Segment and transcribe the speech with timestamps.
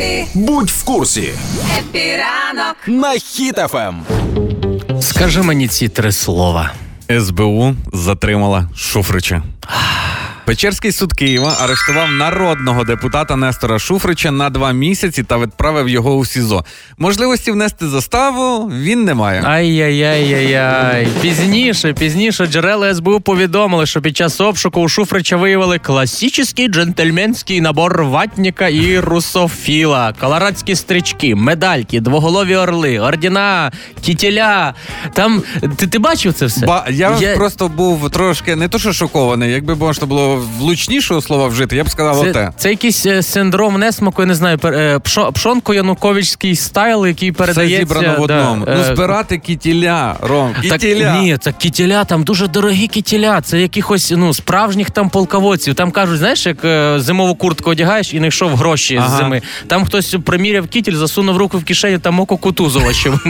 [0.00, 1.32] Happy, Будь в курсі
[1.78, 2.76] happy ранок.
[2.86, 3.94] на Хіт-ФМ.
[5.00, 6.72] Скажи мені ці три слова.
[7.20, 9.42] СБУ затримала Шуфрича.
[10.44, 16.24] Печерський суд Києва арештував народного депутата Нестора Шуфрича на два місяці та відправив його у
[16.24, 16.64] СІЗО.
[16.98, 19.42] Можливості внести заставу він не має.
[19.44, 21.08] Ай-яй-яй-яй-яй.
[21.20, 28.04] Пізніше, пізніше джерела СБУ повідомили, що під час обшуку у Шуфрича виявили класичний джентльменський набор
[28.04, 34.74] ватніка і русофіла, колорадські стрічки, медальки, двоголові орли, ордіна, кітіля.
[35.12, 35.42] Там
[35.76, 36.66] ти, ти бачив це все?
[36.66, 39.52] Ба, я, просто був трошки не то, що шокований.
[39.52, 42.50] Якби можна було влучнішого слова вжити, я б сказав Це, оте.
[42.56, 47.38] це якийсь е, синдром несмаку, я не знаю, е, пшо- пшонко януковичський стайл, який Все
[47.38, 47.78] передається.
[47.78, 48.64] зібрано в одному.
[48.68, 50.54] е, ну, збирати кітіля, Ром.
[50.68, 53.40] Так, ні, це кітіля, там дуже дорогі кітіля.
[53.40, 55.74] Це якихось ну справжніх там полководців.
[55.74, 59.16] Там кажуть, знаєш, як е, зимову куртку одягаєш і не йшов гроші Ага.
[59.16, 59.42] з зими.
[59.66, 63.12] Там хтось приміряв кітіль, засунув руку в кишеню, там око Кутузова ще.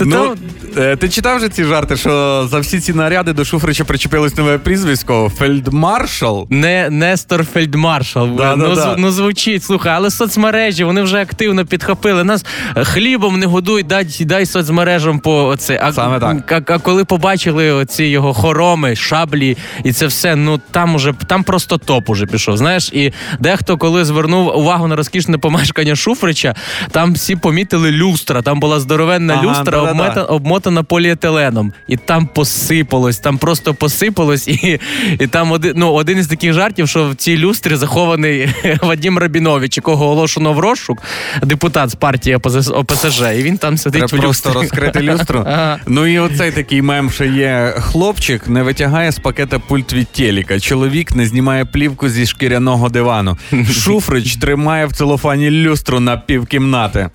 [0.00, 0.24] Ну,
[0.64, 4.58] е, ти читав же ці жарти, що за всі ці наряди до Шуфрича причепилось нове
[4.58, 6.46] прізвисько Фельдмаршал?
[6.50, 8.28] Не Нестор Фельдмаршал.
[8.36, 8.94] Да, ну, да, да.
[8.98, 12.24] ну звучить, слухай, але соцмережі вони вже активно підхопили.
[12.24, 12.44] Нас
[12.76, 15.80] е, хлібом не годуй, дай, дай соцмережам по оце.
[15.82, 16.52] А, Саме так.
[16.52, 21.44] А, а коли побачили оці його хороми, шаблі і це все, ну там уже там
[21.44, 22.56] просто топ уже пішов.
[22.56, 26.54] Знаєш, і дехто, коли звернув увагу на розкішне помешкання Шуфрича,
[26.90, 28.42] там всі помітили люстра.
[28.42, 30.22] Там була здоровенна Ага, люстра, да-да-да.
[30.66, 31.72] Обмотана поліетиленом.
[31.88, 34.80] І там посипалось, там просто посипалось, і,
[35.20, 38.48] і там один, ну, один із таких жартів, що в цій люстрі захований
[38.82, 41.02] Вадим Рабінович, якого оголошено в розшук,
[41.42, 42.36] депутат з партії
[42.70, 44.62] ОПСЖ, і він там сидить Треба в просто люстрі.
[44.62, 45.44] розкрити люстру.
[45.56, 45.78] Ага.
[45.86, 50.60] Ну і оцей такий мем, що є хлопчик, не витягає з пакета пульт від телека.
[50.60, 53.38] Чоловік не знімає плівку зі шкіряного дивану.
[53.72, 57.08] Шуфрич тримає в целофані люстру на півкімнати.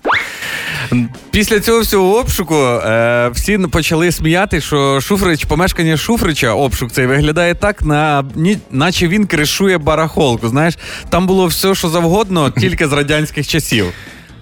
[1.30, 7.54] Після цього всього обшуку е, всі почали сміяти, що Шуфрич, помешкання Шуфрича, обшук цей виглядає
[7.54, 10.48] так, на, ні, наче він кришує барахолку.
[10.48, 10.78] Знаєш,
[11.08, 13.86] там було все, що завгодно, тільки з радянських часів.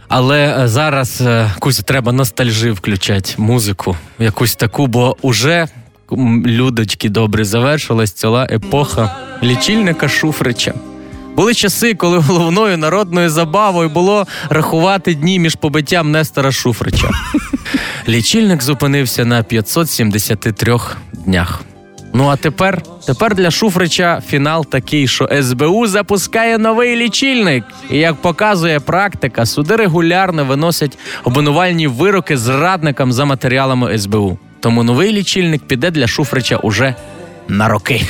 [0.08, 5.68] Але е, зараз е, Кузя, треба ностальжі включати, музику, якусь таку, бо уже
[6.46, 10.74] людочки добре завершилась ціла епоха лічильника Шуфрича.
[11.40, 17.10] Були часи, коли головною народною забавою було рахувати дні між побиттям Нестора Шуфрича.
[18.08, 20.78] Лічильник зупинився на 573
[21.12, 21.62] днях.
[22.14, 27.64] Ну а тепер, тепер для Шуфрича фінал такий, що СБУ запускає новий лічильник.
[27.90, 34.38] І як показує практика, суди регулярно виносять обвинувальні вироки зрадникам за матеріалами СБУ.
[34.60, 36.94] Тому новий лічильник піде для Шуфрича уже
[37.48, 38.02] на роки.